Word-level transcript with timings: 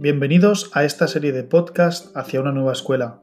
Bienvenidos 0.00 0.70
a 0.74 0.84
esta 0.84 1.08
serie 1.08 1.32
de 1.32 1.42
podcast 1.42 2.16
hacia 2.16 2.40
una 2.40 2.52
nueva 2.52 2.70
escuela, 2.70 3.20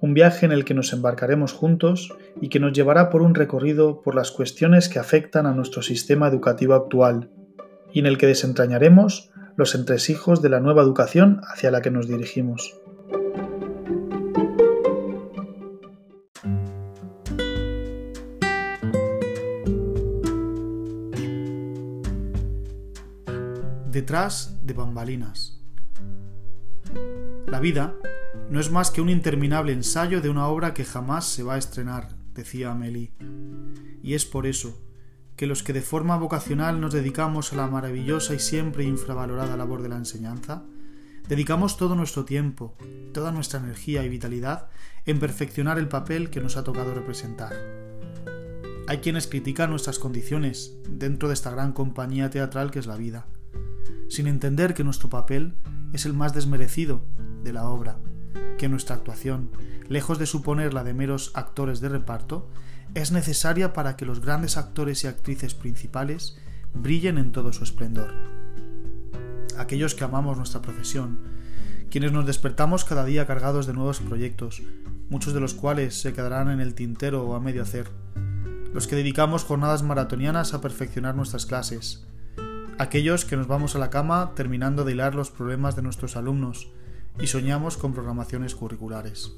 un 0.00 0.14
viaje 0.14 0.46
en 0.46 0.52
el 0.52 0.64
que 0.64 0.72
nos 0.72 0.94
embarcaremos 0.94 1.52
juntos 1.52 2.16
y 2.40 2.48
que 2.48 2.60
nos 2.60 2.72
llevará 2.72 3.10
por 3.10 3.20
un 3.20 3.34
recorrido 3.34 4.00
por 4.00 4.14
las 4.14 4.30
cuestiones 4.30 4.88
que 4.88 4.98
afectan 4.98 5.44
a 5.44 5.52
nuestro 5.52 5.82
sistema 5.82 6.26
educativo 6.26 6.72
actual, 6.72 7.30
y 7.92 7.98
en 7.98 8.06
el 8.06 8.16
que 8.16 8.26
desentrañaremos 8.26 9.32
los 9.56 9.74
entresijos 9.74 10.40
de 10.40 10.48
la 10.48 10.60
nueva 10.60 10.80
educación 10.80 11.42
hacia 11.42 11.70
la 11.70 11.82
que 11.82 11.90
nos 11.90 12.08
dirigimos. 12.08 12.80
Detrás 23.90 24.58
de 24.62 24.72
bambalinas. 24.72 25.57
La 27.50 27.60
vida 27.60 27.94
no 28.50 28.60
es 28.60 28.70
más 28.70 28.90
que 28.90 29.00
un 29.00 29.08
interminable 29.08 29.72
ensayo 29.72 30.20
de 30.20 30.28
una 30.28 30.48
obra 30.48 30.74
que 30.74 30.84
jamás 30.84 31.26
se 31.26 31.42
va 31.42 31.54
a 31.54 31.58
estrenar, 31.58 32.14
decía 32.34 32.70
Amélie. 32.72 33.12
Y 34.02 34.12
es 34.12 34.26
por 34.26 34.46
eso 34.46 34.78
que 35.34 35.46
los 35.46 35.62
que 35.62 35.72
de 35.72 35.80
forma 35.80 36.18
vocacional 36.18 36.78
nos 36.78 36.92
dedicamos 36.92 37.52
a 37.52 37.56
la 37.56 37.66
maravillosa 37.66 38.34
y 38.34 38.38
siempre 38.38 38.84
infravalorada 38.84 39.56
labor 39.56 39.80
de 39.80 39.88
la 39.88 39.96
enseñanza, 39.96 40.64
dedicamos 41.26 41.78
todo 41.78 41.94
nuestro 41.94 42.26
tiempo, 42.26 42.76
toda 43.14 43.32
nuestra 43.32 43.60
energía 43.60 44.04
y 44.04 44.10
vitalidad 44.10 44.68
en 45.06 45.18
perfeccionar 45.18 45.78
el 45.78 45.88
papel 45.88 46.28
que 46.28 46.42
nos 46.42 46.58
ha 46.58 46.64
tocado 46.64 46.92
representar. 46.92 47.54
Hay 48.88 48.98
quienes 48.98 49.26
critican 49.26 49.70
nuestras 49.70 49.98
condiciones 49.98 50.76
dentro 50.86 51.28
de 51.28 51.34
esta 51.34 51.50
gran 51.50 51.72
compañía 51.72 52.28
teatral 52.28 52.70
que 52.70 52.78
es 52.78 52.86
la 52.86 52.96
vida, 52.96 53.26
sin 54.10 54.26
entender 54.26 54.74
que 54.74 54.84
nuestro 54.84 55.08
papel 55.08 55.54
es 55.92 56.06
el 56.06 56.12
más 56.12 56.34
desmerecido 56.34 57.02
de 57.42 57.52
la 57.52 57.68
obra, 57.68 57.98
que 58.58 58.68
nuestra 58.68 58.96
actuación, 58.96 59.50
lejos 59.88 60.18
de 60.18 60.26
suponer 60.26 60.72
de 60.72 60.94
meros 60.94 61.30
actores 61.34 61.80
de 61.80 61.88
reparto, 61.88 62.48
es 62.94 63.12
necesaria 63.12 63.72
para 63.72 63.96
que 63.96 64.06
los 64.06 64.20
grandes 64.20 64.56
actores 64.56 65.04
y 65.04 65.06
actrices 65.06 65.54
principales 65.54 66.38
brillen 66.74 67.18
en 67.18 67.32
todo 67.32 67.52
su 67.52 67.64
esplendor. 67.64 68.12
Aquellos 69.58 69.94
que 69.94 70.04
amamos 70.04 70.36
nuestra 70.36 70.62
profesión, 70.62 71.18
quienes 71.90 72.12
nos 72.12 72.26
despertamos 72.26 72.84
cada 72.84 73.04
día 73.04 73.26
cargados 73.26 73.66
de 73.66 73.72
nuevos 73.72 74.00
proyectos, 74.00 74.62
muchos 75.08 75.32
de 75.32 75.40
los 75.40 75.54
cuales 75.54 76.00
se 76.00 76.12
quedarán 76.12 76.50
en 76.50 76.60
el 76.60 76.74
tintero 76.74 77.24
o 77.24 77.34
a 77.34 77.40
medio 77.40 77.62
hacer, 77.62 77.90
los 78.72 78.86
que 78.86 78.96
dedicamos 78.96 79.44
jornadas 79.44 79.82
maratonianas 79.82 80.52
a 80.52 80.60
perfeccionar 80.60 81.14
nuestras 81.14 81.46
clases, 81.46 82.06
aquellos 82.78 83.24
que 83.24 83.36
nos 83.36 83.48
vamos 83.48 83.74
a 83.74 83.78
la 83.78 83.90
cama 83.90 84.32
terminando 84.34 84.84
de 84.84 84.92
hilar 84.92 85.14
los 85.14 85.30
problemas 85.30 85.74
de 85.74 85.82
nuestros 85.82 86.16
alumnos 86.16 86.70
y 87.20 87.26
soñamos 87.26 87.76
con 87.76 87.92
programaciones 87.92 88.54
curriculares. 88.54 89.32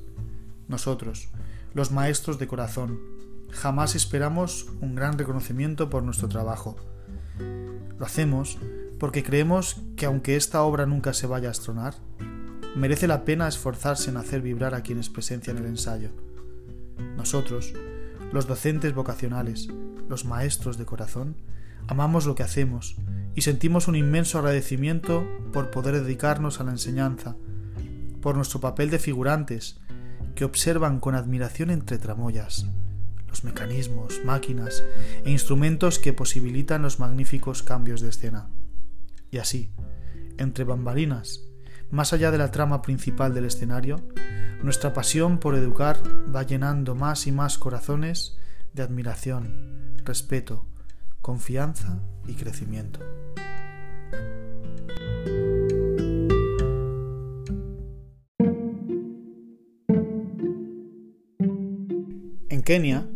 Nosotros, 0.69 1.31
los 1.73 1.91
maestros 1.91 2.39
de 2.39 2.47
corazón, 2.47 3.01
jamás 3.51 3.95
esperamos 3.95 4.67
un 4.81 4.95
gran 4.95 5.19
reconocimiento 5.19 5.89
por 5.89 6.03
nuestro 6.03 6.29
trabajo. 6.29 6.77
Lo 7.99 8.05
hacemos 8.05 8.59
porque 8.99 9.23
creemos 9.23 9.81
que 9.97 10.05
aunque 10.05 10.37
esta 10.37 10.63
obra 10.63 10.85
nunca 10.85 11.15
se 11.15 11.27
vaya 11.27 11.49
a 11.49 11.53
estronar, 11.53 11.95
merece 12.77 13.07
la 13.07 13.25
pena 13.25 13.49
esforzarse 13.49 14.11
en 14.11 14.19
hacer 14.19 14.43
vibrar 14.43 14.75
a 14.75 14.83
quienes 14.83 15.09
presencian 15.09 15.57
el 15.57 15.65
ensayo. 15.65 16.11
Nosotros, 17.17 17.73
los 18.33 18.47
docentes 18.47 18.95
vocacionales, 18.95 19.69
los 20.09 20.27
maestros 20.27 20.77
de 20.77 20.85
corazón, 20.85 21.37
amamos 21.89 22.27
lo 22.27 22.35
que 22.35 22.43
hacemos 22.43 22.97
y 23.35 23.43
sentimos 23.43 23.89
un 23.89 23.97
inmenso 23.97 24.39
agradecimiento 24.39 25.27
por 25.53 25.71
poder 25.71 26.03
dedicarnos 26.03 26.61
a 26.61 26.65
la 26.65 26.73
enseñanza, 26.73 27.37
por 28.21 28.37
nuestro 28.37 28.61
papel 28.61 28.91
de 28.91 28.99
figurantes, 28.99 29.81
que 30.35 30.45
observan 30.45 31.01
con 31.01 31.15
admiración 31.15 31.71
entre 31.71 31.99
tramoyas 31.99 32.67
los 33.31 33.45
mecanismos, 33.45 34.21
máquinas 34.25 34.83
e 35.25 35.31
instrumentos 35.31 35.99
que 35.99 36.13
posibilitan 36.13 36.83
los 36.83 36.99
magníficos 36.99 37.63
cambios 37.63 38.01
de 38.01 38.09
escena. 38.09 38.51
Y 39.31 39.39
así, 39.39 39.71
entre 40.37 40.65
bambalinas, 40.65 41.41
más 41.91 42.13
allá 42.13 42.31
de 42.31 42.39
la 42.39 42.51
trama 42.51 42.83
principal 42.83 43.33
del 43.33 43.45
escenario, 43.45 44.05
nuestra 44.63 44.93
pasión 44.93 45.39
por 45.39 45.55
educar 45.55 46.03
va 46.35 46.43
llenando 46.43 46.95
más 46.95 47.27
y 47.27 47.33
más 47.33 47.57
corazones 47.57 48.37
de 48.75 48.83
admiración, 48.83 49.97
respeto, 50.05 50.67
confianza 51.21 52.03
y 52.27 52.35
crecimiento. 52.35 53.01
En 62.49 62.63
Kenia 62.63 63.09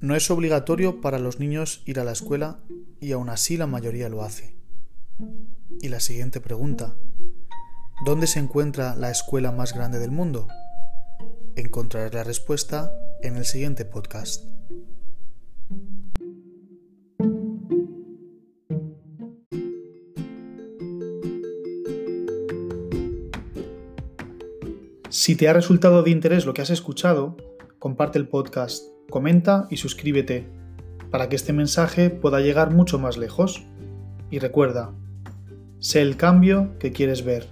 no 0.00 0.16
es 0.16 0.30
obligatorio 0.30 1.00
para 1.00 1.18
los 1.18 1.38
niños 1.38 1.82
ir 1.84 2.00
a 2.00 2.04
la 2.04 2.12
escuela 2.12 2.60
y 3.00 3.12
aún 3.12 3.28
así 3.28 3.56
la 3.56 3.66
mayoría 3.66 4.08
lo 4.08 4.22
hace. 4.22 4.56
Y 5.80 5.88
la 5.88 6.00
siguiente 6.00 6.40
pregunta, 6.40 6.94
¿dónde 8.04 8.26
se 8.26 8.38
encuentra 8.38 8.96
la 8.96 9.10
escuela 9.10 9.52
más 9.52 9.74
grande 9.74 9.98
del 9.98 10.10
mundo? 10.10 10.48
Encontrarás 11.56 12.14
la 12.14 12.24
respuesta 12.24 12.92
en 13.22 13.36
el 13.36 13.44
siguiente 13.44 13.84
podcast. 13.84 14.44
Si 25.10 25.34
te 25.34 25.48
ha 25.48 25.52
resultado 25.52 26.04
de 26.04 26.12
interés 26.12 26.46
lo 26.46 26.54
que 26.54 26.62
has 26.62 26.70
escuchado, 26.70 27.36
comparte 27.80 28.16
el 28.16 28.28
podcast, 28.28 28.84
comenta 29.10 29.66
y 29.68 29.76
suscríbete 29.76 30.48
para 31.10 31.28
que 31.28 31.34
este 31.34 31.52
mensaje 31.52 32.10
pueda 32.10 32.38
llegar 32.38 32.70
mucho 32.70 32.96
más 33.00 33.18
lejos. 33.18 33.64
Y 34.30 34.38
recuerda, 34.38 34.94
sé 35.80 36.00
el 36.00 36.16
cambio 36.16 36.78
que 36.78 36.92
quieres 36.92 37.24
ver, 37.24 37.48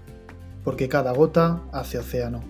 porque 0.62 0.88
cada 0.88 1.12
gota 1.12 1.64
hace 1.72 1.98
océano. 1.98 2.44